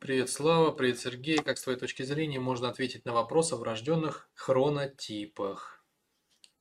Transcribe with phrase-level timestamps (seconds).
[0.00, 1.36] Привет, Слава, привет, Сергей.
[1.36, 5.84] Как с твоей точки зрения можно ответить на вопрос о врожденных хронотипах?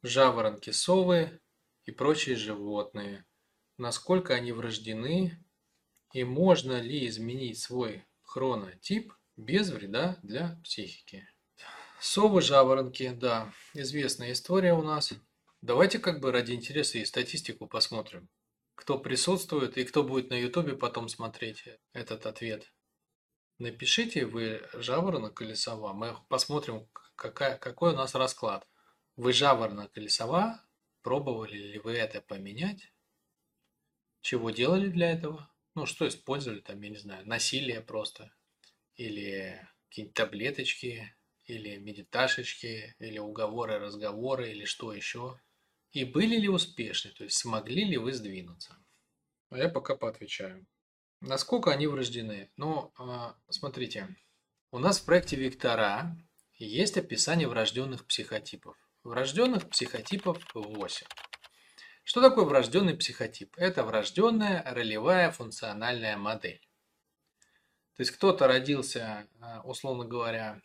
[0.04, 1.40] Жаворонки, совы
[1.86, 3.26] и прочие животные.
[3.78, 5.42] Насколько они врождены
[6.12, 11.26] и можно ли изменить свой хронотип без вреда для психики?
[12.02, 15.14] Совы, жаворонки, да, известная история у нас.
[15.62, 18.28] Давайте как бы ради интереса и статистику посмотрим,
[18.76, 22.70] кто присутствует и кто будет на ютубе потом смотреть этот ответ.
[23.60, 28.66] Напишите вы жаворонок или сова, мы посмотрим, какая, какой у нас расклад.
[29.18, 30.66] Вы жаворонок или сова,
[31.02, 32.94] пробовали ли вы это поменять?
[34.22, 35.52] Чего делали для этого?
[35.76, 38.34] Ну, что использовали там, я не знаю, насилие просто,
[38.96, 41.14] или какие-нибудь таблеточки,
[41.46, 45.38] или медиташечки, или уговоры, разговоры, или что еще.
[45.92, 48.78] И были ли успешны, то есть смогли ли вы сдвинуться?
[49.50, 50.66] А я пока поотвечаю.
[51.22, 52.50] Насколько они врождены?
[52.56, 54.16] Ну, а, смотрите,
[54.72, 56.16] у нас в проекте Виктора
[56.54, 58.78] есть описание врожденных психотипов.
[59.04, 61.06] Врожденных психотипов 8.
[62.04, 63.54] Что такое врожденный психотип?
[63.58, 66.62] Это врожденная ролевая функциональная модель.
[67.96, 70.62] То есть кто-то родился, а, условно говоря,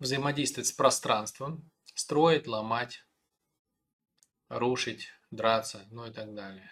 [0.00, 3.04] взаимодействовать с пространством, строить, ломать,
[4.48, 6.70] рушить, драться, ну и так далее.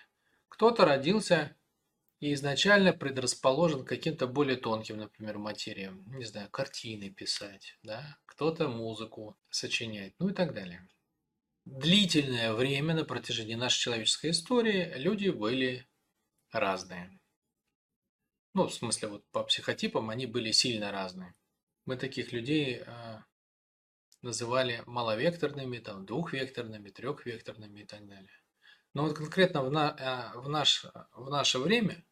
[0.48, 1.56] Кто-то родился
[2.20, 8.68] и изначально предрасположен к каким-то более тонким, например, материям, не знаю, картины писать, да, кто-то
[8.68, 10.88] музыку сочинять, ну и так далее.
[11.64, 15.88] Длительное время на протяжении нашей человеческой истории люди были
[16.50, 17.18] разные.
[18.54, 21.34] Ну, в смысле, вот по психотипам они были сильно разные.
[21.86, 23.18] Мы таких людей э,
[24.22, 28.43] называли маловекторными, там, двухвекторными, трехвекторными и так далее.
[28.94, 32.04] Но вот конкретно в, на, э, в, наш, в наше время,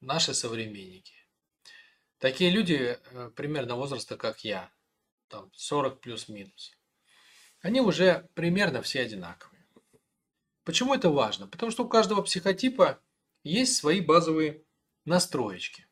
[0.00, 1.14] наши современники,
[2.18, 4.72] такие люди э, примерно возраста, как я,
[5.28, 6.72] там 40 плюс-минус,
[7.60, 9.66] они уже примерно все одинаковые.
[10.64, 11.48] Почему это важно?
[11.48, 13.00] Потому что у каждого психотипа
[13.42, 14.62] есть свои базовые
[15.04, 15.88] настроечки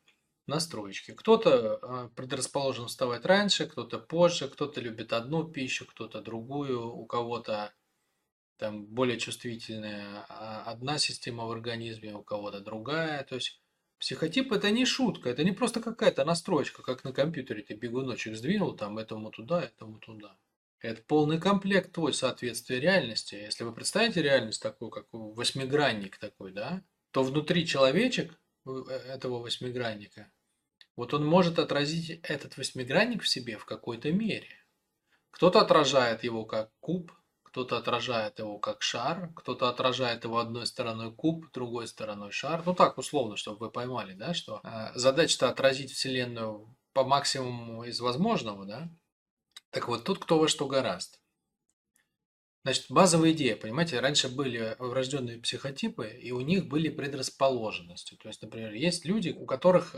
[0.46, 1.12] настроечки.
[1.12, 7.72] Кто-то а, предрасположен вставать раньше, кто-то позже, кто-то любит одну пищу, кто-то другую, у кого-то
[8.58, 13.24] там более чувствительная а, одна система в организме, у кого-то другая.
[13.24, 13.60] То есть
[13.98, 18.76] психотип это не шутка, это не просто какая-то настроечка, как на компьютере ты бегуночек сдвинул,
[18.76, 20.36] там этому туда, этому туда.
[20.80, 23.34] Это полный комплект твой соответствие реальности.
[23.34, 28.70] Если вы представите реальность такую, как восьмигранник такой, да, то внутри человечек э,
[29.08, 30.30] этого восьмигранника
[30.96, 34.64] вот он может отразить этот восьмигранник в себе в какой-то мере.
[35.30, 37.12] Кто-то отражает его как куб,
[37.56, 42.62] кто-то отражает его как шар, кто-то отражает его одной стороной куб, другой стороной шар.
[42.66, 47.98] Ну так условно, чтобы вы поймали, да, что э, задача-то отразить Вселенную по максимуму из
[47.98, 48.90] возможного, да.
[49.70, 51.18] Так вот, тут кто во что гораст.
[52.62, 58.16] Значит, базовая идея, понимаете, раньше были врожденные психотипы, и у них были предрасположенности.
[58.16, 59.96] То есть, например, есть люди, у которых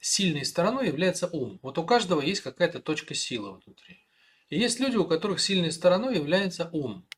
[0.00, 1.60] сильной стороной является ум.
[1.62, 4.06] Вот у каждого есть какая-то точка силы внутри.
[4.50, 7.08] И есть люди, у которых сильной стороной является ум.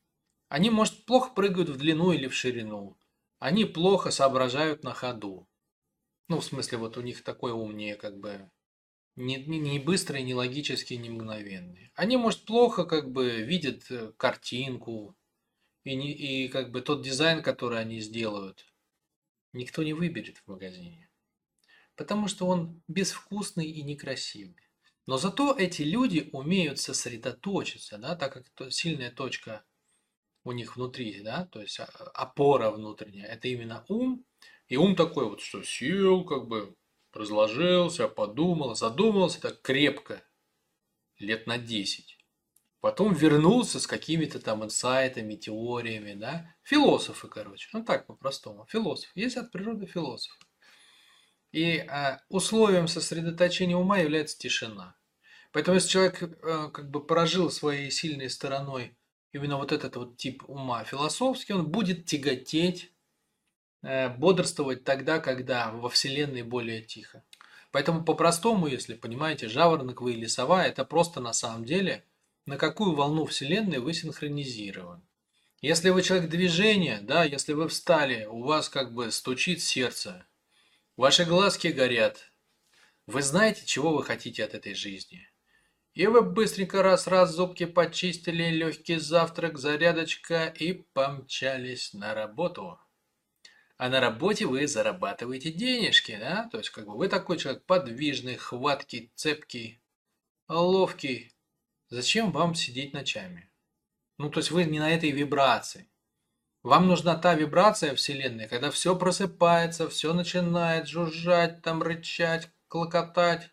[0.47, 2.97] Они, может, плохо прыгают в длину или в ширину.
[3.39, 5.49] Они плохо соображают на ходу.
[6.29, 8.49] Ну, в смысле, вот у них такой ум не как бы
[9.15, 11.91] не, не, быстрый, не логический, не мгновенный.
[11.95, 15.15] Они, может, плохо как бы видят э, картинку
[15.83, 18.65] и, не, и как бы тот дизайн, который они сделают,
[19.51, 21.09] никто не выберет в магазине
[21.95, 24.69] потому что он безвкусный и некрасивый.
[25.05, 29.63] Но зато эти люди умеют сосредоточиться, да, так как сильная точка
[30.43, 34.25] у них внутри, да, то есть а, опора внутренняя, это именно ум.
[34.67, 36.75] И ум такой вот, что сел, как бы
[37.11, 40.23] разложился, подумал, задумался так крепко,
[41.19, 42.17] лет на 10.
[42.79, 46.53] Потом вернулся с какими-то там инсайтами, теориями, да.
[46.63, 47.69] Философы, короче.
[47.71, 48.65] Ну так по-простому.
[48.69, 49.09] Философ.
[49.15, 50.37] Есть от природы философ.
[51.53, 54.95] И а, условием сосредоточения ума является тишина.
[55.51, 58.97] Поэтому если человек э, как бы прожил своей сильной стороной
[59.33, 62.91] именно вот этот вот тип ума философский, он будет тяготеть,
[63.83, 67.23] э, бодрствовать тогда, когда во Вселенной более тихо.
[67.71, 72.03] Поэтому по-простому, если понимаете, жаворонок вы или сова, это просто на самом деле,
[72.47, 75.03] на какую волну Вселенной вы синхронизированы.
[75.61, 80.25] Если вы человек движения, да, если вы встали, у вас как бы стучит сердце,
[80.95, 82.31] Ваши глазки горят.
[83.07, 85.27] Вы знаете, чего вы хотите от этой жизни.
[85.95, 92.79] И вы быстренько раз-раз зубки почистили, легкий завтрак, зарядочка и помчались на работу.
[93.77, 96.47] А на работе вы зарабатываете денежки, да?
[96.51, 99.81] То есть, как бы вы такой человек подвижный, хваткий, цепкий,
[100.47, 101.33] ловкий.
[101.89, 103.49] Зачем вам сидеть ночами?
[104.19, 105.89] Ну, то есть вы не на этой вибрации.
[106.63, 113.49] Вам нужна та вибрация Вселенной, когда все просыпается, все начинает жужжать, там рычать, клокотать,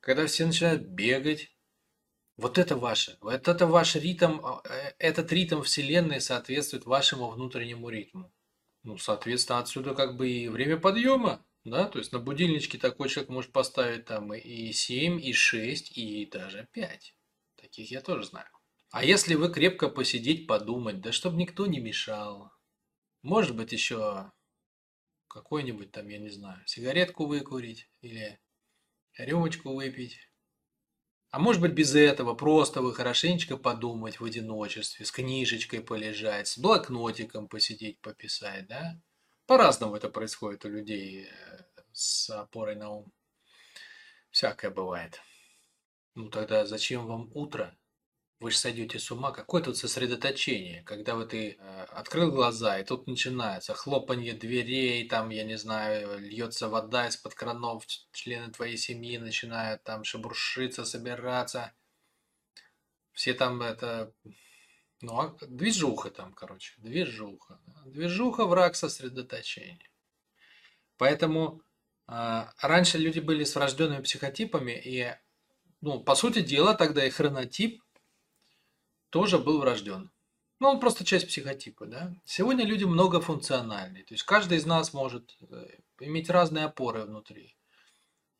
[0.00, 1.56] когда все начинают бегать.
[2.36, 7.88] Вот это ваше, вот это ваш ритм, а, э, этот ритм Вселенной соответствует вашему внутреннему
[7.88, 8.30] ритму.
[8.82, 13.30] Ну, соответственно, отсюда как бы и время подъема, да, то есть на будильничке такой человек
[13.30, 17.14] может поставить там и 7, и 6, и даже 5.
[17.56, 18.48] Таких я тоже знаю.
[18.90, 22.50] А если вы крепко посидеть, подумать, да чтобы никто не мешал.
[23.22, 24.32] Может быть, еще
[25.28, 28.40] какой-нибудь там, я не знаю, сигаретку выкурить или
[29.16, 30.18] рюмочку выпить.
[31.30, 36.56] А может быть, без этого просто вы хорошенечко подумать в одиночестве, с книжечкой полежать, с
[36.56, 38.98] блокнотиком посидеть, пописать, да?
[39.46, 41.58] По-разному это происходит у людей э,
[41.92, 43.12] с опорой на ум.
[44.30, 45.20] Всякое бывает.
[46.14, 47.76] Ну тогда зачем вам утро?
[48.40, 49.32] Вы же сойдете с ума.
[49.32, 55.30] Какое тут сосредоточение, когда вот ты э, открыл глаза, и тут начинается хлопанье дверей, там,
[55.30, 61.72] я не знаю, льется вода из-под кранов, члены твоей семьи начинают там шебуршиться, собираться.
[63.12, 64.12] Все там это...
[65.00, 67.60] Ну, а движуха там, короче, движуха.
[67.86, 69.90] Движуха– враг сосредоточения.
[70.96, 71.60] Поэтому
[72.06, 75.12] э, раньше люди были с врожденными психотипами, и,
[75.80, 77.82] ну, по сути дела, тогда и хронотип–
[79.10, 80.10] тоже был врожден.
[80.60, 82.12] Ну, он просто часть психотипа, да.
[82.24, 85.68] Сегодня люди многофункциональные, то есть каждый из нас может э,
[86.00, 87.56] иметь разные опоры внутри.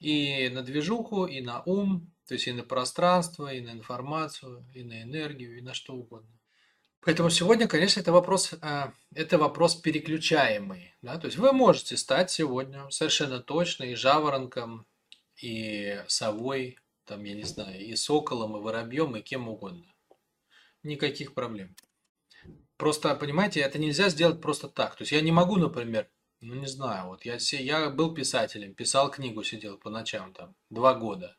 [0.01, 4.83] И на движуху, и на ум, то есть и на пространство, и на информацию, и
[4.83, 6.31] на энергию, и на что угодно.
[7.01, 10.95] Поэтому сегодня, конечно, это вопрос, э, это вопрос переключаемый.
[11.03, 11.19] Да?
[11.19, 14.87] То есть вы можете стать сегодня совершенно точно и жаворонком,
[15.41, 19.87] и совой, там, я не знаю, и соколом, и воробьем, и кем угодно
[20.83, 21.75] никаких проблем.
[22.77, 24.97] Просто, понимаете, это нельзя сделать просто так.
[24.97, 26.09] То есть я не могу, например,
[26.41, 30.95] ну не знаю, вот я, я был писателем, писал книгу, сидел по ночам там, два
[30.95, 31.37] года.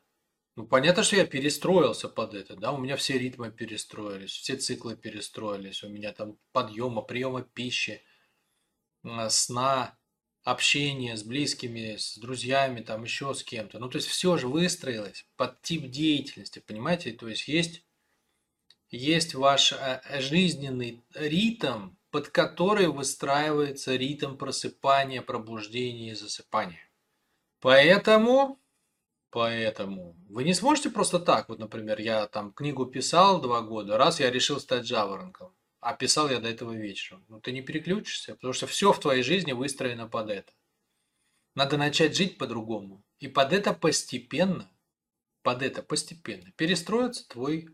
[0.56, 4.96] Ну, понятно, что я перестроился под это, да, у меня все ритмы перестроились, все циклы
[4.96, 8.02] перестроились, у меня там подъема, приема пищи,
[9.02, 9.98] а, сна,
[10.44, 13.78] общения с близкими, с друзьями, там еще с кем-то.
[13.78, 17.12] Ну, то есть все же выстроилось под тип деятельности, понимаете?
[17.12, 17.84] То есть есть
[18.90, 26.90] есть ваш э, жизненный ритм, под который выстраивается ритм просыпания, пробуждения и засыпания.
[27.60, 28.60] Поэтому,
[29.30, 34.18] поэтому вы не сможете просто так, вот, например, я там книгу писал два года, раз
[34.18, 37.24] я решил стать жаворонком, а писал я до этого вечером.
[37.28, 40.52] Ну, ты не переключишься, потому что все в твоей жизни выстроено под это.
[41.54, 43.04] Надо начать жить по-другому.
[43.18, 44.70] И под это постепенно,
[45.42, 47.68] под это постепенно перестроится твой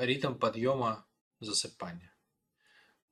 [0.00, 1.06] ритм подъема
[1.40, 2.14] засыпания.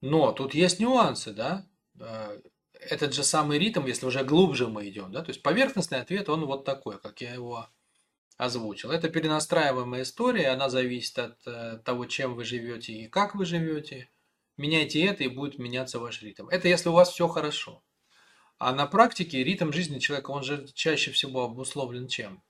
[0.00, 1.66] Но тут есть нюансы, да?
[2.00, 2.38] А,
[2.72, 6.44] этот же самый ритм, если уже глубже мы идем, да, то есть поверхностный ответ, он
[6.44, 7.68] вот такой, как я его
[8.36, 8.90] озвучил.
[8.90, 14.10] Это перенастраиваемая история, она зависит от э, того, чем вы живете и как вы живете.
[14.58, 16.48] Меняйте это, и будет меняться ваш ритм.
[16.48, 17.82] Это если у вас все хорошо.
[18.58, 22.42] А на практике ритм жизни человека, он же чаще всего обусловлен чем?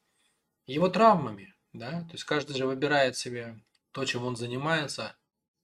[0.66, 3.60] Его травмами, да, то есть каждый же выбирает себе
[3.96, 5.16] то, чем он занимается,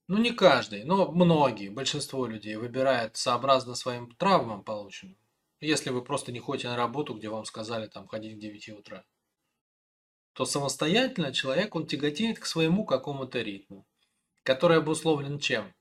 [0.08, 5.18] ну не каждый, но многие, большинство людей выбирает сообразно своим травмам полученным.
[5.60, 9.04] Если вы просто не ходите на работу, где вам сказали там ходить к 9 утра,
[10.32, 13.86] то самостоятельно человек, он тяготеет к своему какому-то ритму,
[14.44, 15.74] который обусловлен чем?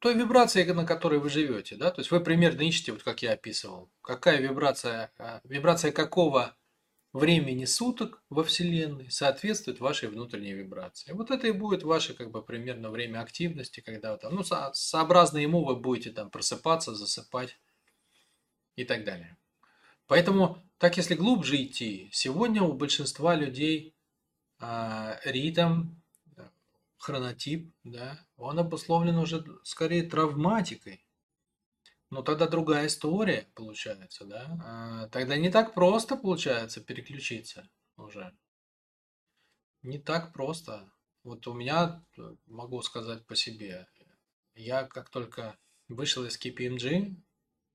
[0.00, 3.32] Той вибрацией, на которой вы живете, да, то есть вы примерно ищете, вот как я
[3.32, 6.54] описывал, какая вибрация, а, вибрация какого
[7.12, 11.12] времени суток во Вселенной соответствует вашей внутренней вибрации.
[11.12, 15.38] Вот это и будет ваше как бы примерно время активности, когда там, ну, со, сообразно
[15.38, 17.56] ему вы будете там просыпаться, засыпать
[18.76, 19.36] и так далее.
[20.06, 23.94] Поэтому, так если глубже идти, сегодня у большинства людей
[24.60, 25.98] э, ритм,
[26.98, 31.04] хронотип, да, он обусловлен уже скорее травматикой.
[32.10, 34.58] Ну, тогда другая история получается, да?
[34.64, 38.34] А, тогда не так просто получается переключиться уже.
[39.82, 40.90] Не так просто.
[41.22, 43.86] Вот у меня, э, могу сказать по себе,
[44.54, 47.14] я как только вышел из KPMG,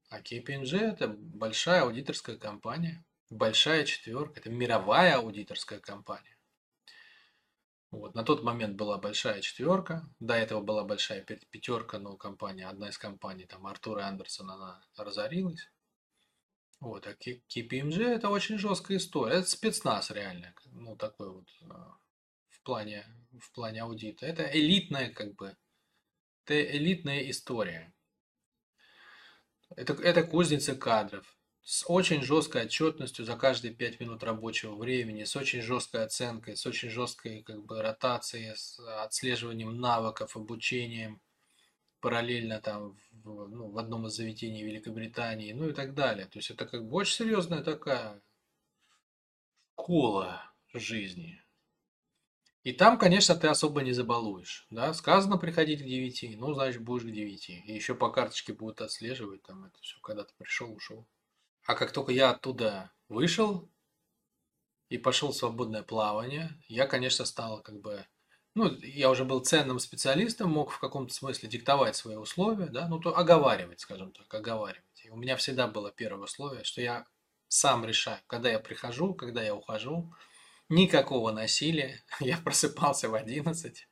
[0.09, 6.32] а KPMG это большая аудиторская компания, большая четверка, это мировая аудиторская компания.
[7.93, 8.15] Вот.
[8.15, 12.97] На тот момент была большая четверка, до этого была большая пятерка, но компания, одна из
[12.97, 15.69] компаний, там Артур Андерсон, она разорилась.
[16.79, 19.35] Вот, а KPMG это очень жесткая история.
[19.35, 21.95] Это спецназ реально, ну такой вот а,
[22.49, 23.05] в плане,
[23.39, 24.25] в плане аудита.
[24.25, 25.55] Это элитная как бы,
[26.45, 27.93] это элитная история.
[29.75, 35.35] Это, это кузница кадров с очень жесткой отчетностью за каждые 5 минут рабочего времени, с
[35.35, 41.21] очень жесткой оценкой, с очень жесткой как бы ротацией, с отслеживанием навыков, обучением
[42.01, 46.25] параллельно там в, ну, в одном из заведений Великобритании, ну и так далее.
[46.25, 48.21] То есть это как бы очень серьезная такая
[49.73, 50.43] школа
[50.73, 51.41] жизни.
[52.63, 54.67] И там, конечно, ты особо не забалуешь.
[54.69, 54.93] Да?
[54.93, 57.49] Сказано приходить к 9, ну, значит, будешь к 9.
[57.49, 61.05] И еще по карточке будут отслеживать там это все, когда ты пришел, ушел.
[61.65, 63.69] А как только я оттуда вышел
[64.89, 68.05] и пошел в свободное плавание, я, конечно, стал как бы
[68.55, 72.99] ну, я уже был ценным специалистом, мог в каком-то смысле диктовать свои условия, да, ну,
[72.99, 75.01] то оговаривать, скажем так, оговаривать.
[75.03, 77.07] И у меня всегда было первое условие, что я
[77.47, 80.13] сам решаю, когда я прихожу, когда я ухожу,
[80.69, 82.03] никакого насилия.
[82.19, 83.87] Я просыпался в 11,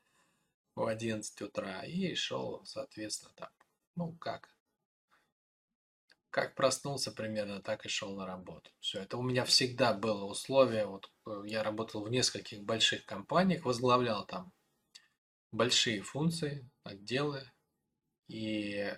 [0.75, 3.49] в 11 утра и шел, соответственно, там,
[3.95, 4.49] ну, как,
[6.31, 8.71] как проснулся примерно, так и шел на работу.
[8.79, 10.85] Все, это у меня всегда было условие.
[10.85, 14.53] Вот э, я работал в нескольких больших компаниях, возглавлял там
[15.51, 17.51] большие функции, отделы,
[18.29, 18.95] и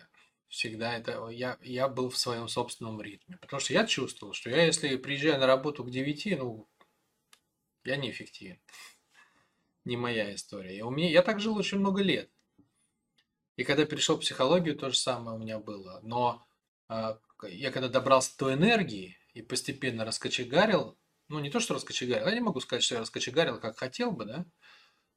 [0.48, 3.38] всегда это я, я был в своем собственном ритме.
[3.42, 6.70] Потому что я чувствовал, что я, если приезжаю на работу к 9, ну,
[7.84, 8.62] я неэффективен.
[9.86, 10.78] Не моя история.
[10.78, 12.30] И у меня, я так жил очень много лет.
[13.56, 16.00] И когда перешел в психологию, то же самое у меня было.
[16.04, 16.46] Но
[16.90, 20.98] я когда добрался до энергии и постепенно раскочегарил,
[21.28, 24.26] ну не то, что раскочегарил, я не могу сказать, что я раскочегарил, как хотел бы,
[24.26, 24.46] да,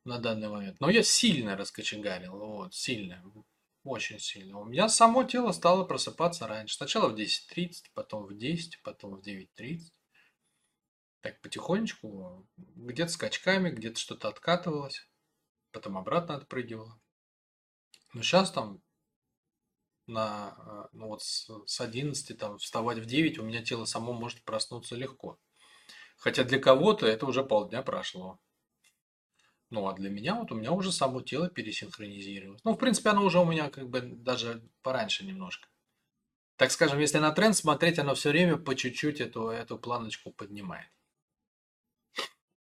[0.05, 3.23] на данный момент, но я сильно раскочегарил, вот, сильно,
[3.87, 4.59] очень сильно.
[4.59, 6.77] У меня само тело стало просыпаться раньше.
[6.77, 9.81] Сначала в 10.30, потом в 10, потом в 9.30.
[11.21, 15.09] Так потихонечку, где-то скачками, где-то что-то откатывалось,
[15.73, 17.01] потом обратно отпрыгивало.
[18.13, 18.83] Но сейчас там
[20.07, 24.13] на, а, ну вот с, с 11 там вставать в 9, у меня тело само
[24.13, 25.39] может проснуться легко.
[26.17, 28.39] Хотя для кого-то это уже полдня прошло.
[29.71, 32.63] Ну, а для меня, вот у меня уже само тело пересинхронизировалось.
[32.65, 35.69] Ну, в принципе, оно уже у меня как бы даже пораньше немножко.
[36.57, 40.89] Так скажем, если на тренд смотреть, оно все время по чуть-чуть эту, эту планочку поднимает.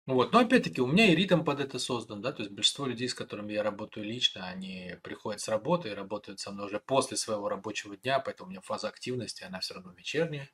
[0.10, 0.34] Вот.
[0.34, 3.14] Но опять-таки у меня и ритм под это создан, да, то есть большинство людей, с
[3.14, 7.48] которыми я работаю лично, они приходят с работы и работают со мной уже после своего
[7.48, 10.50] рабочего дня, поэтому у меня фаза активности, она все равно вечерняя.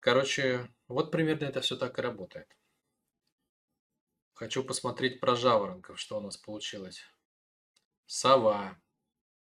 [0.00, 2.48] Короче, вот примерно это все так и работает.
[4.32, 7.02] Хочу посмотреть про жаворонков, что у нас получилось.
[8.06, 8.80] Сова.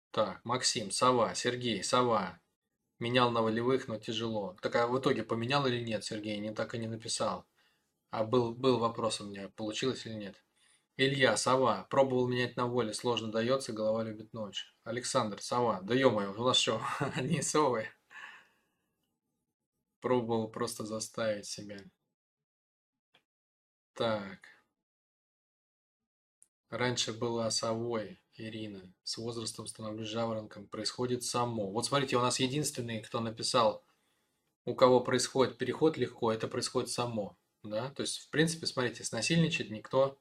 [0.09, 2.39] Так, Максим, сова, Сергей, сова.
[2.97, 4.57] Менял на волевых, но тяжело.
[4.63, 6.39] Так а в итоге поменял или нет, Сергей?
[6.39, 7.45] Не так и не написал.
[8.15, 10.41] А был, был вопрос у меня, получилось или нет.
[10.95, 11.83] Илья, сова.
[11.89, 14.73] Пробовал менять на воле, сложно дается, голова любит ночь.
[14.85, 15.81] Александр, сова.
[15.81, 16.81] Да ё-моё, у нас что,
[17.15, 17.89] они совы?
[19.99, 21.77] Пробовал просто заставить себя.
[23.95, 24.39] Так.
[26.69, 28.93] Раньше была совой, Ирина.
[29.03, 30.69] С возрастом становлюсь жаворонком.
[30.69, 31.69] Происходит само.
[31.69, 33.83] Вот смотрите, у нас единственный, кто написал,
[34.63, 37.37] у кого происходит переход легко, это происходит само.
[37.65, 40.19] Да, то есть, в принципе, смотрите, снасильничать никто,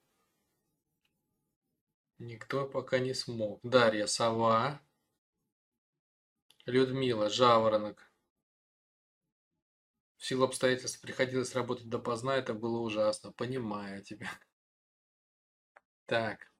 [2.19, 3.61] никто пока не смог.
[3.63, 4.81] Дарья, сова.
[6.67, 8.11] Людмила, жаворонок.
[10.17, 13.31] В силу обстоятельств приходилось работать допоздна, это было ужасно.
[13.33, 14.31] Понимаю тебя.
[16.07, 16.51] Так.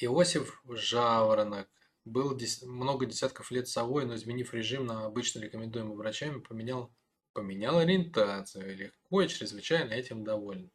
[0.00, 1.70] Иосиф Жаворонок.
[2.04, 6.92] Был много десятков лет совой, но изменив режим на обычно рекомендуемый врачами, поменял
[7.34, 10.70] Поменял ориентацию, легко и чрезвычайно этим доволен.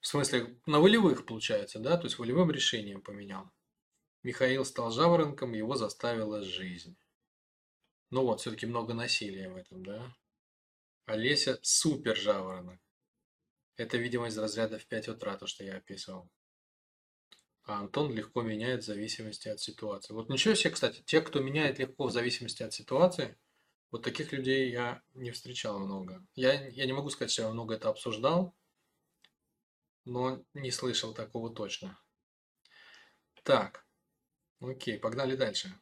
[0.00, 1.96] В смысле, на волевых получается, да?
[1.96, 3.50] То есть волевым решением поменял.
[4.22, 6.98] Михаил стал жаворонком, его заставила жизнь.
[8.10, 10.14] Ну вот, все-таки много насилия в этом, да?
[11.06, 12.78] Олеся супер жаворонок.
[13.76, 16.30] Это, видимо, из разряда в 5 утра, то, что я описывал.
[17.64, 20.12] А Антон легко меняет в зависимости от ситуации.
[20.12, 23.34] Вот ничего себе, кстати, те, кто меняет легко в зависимости от ситуации–
[23.92, 26.26] вот таких людей я не встречал много.
[26.34, 28.56] Я, я не могу сказать, что я много это обсуждал,
[30.06, 32.00] но не слышал такого точно.
[33.44, 33.86] Так,
[34.60, 35.78] окей, погнали дальше.